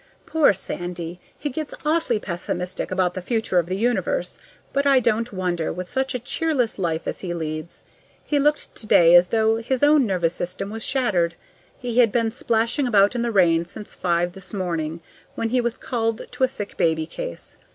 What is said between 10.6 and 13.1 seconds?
was shattered. He had been splashing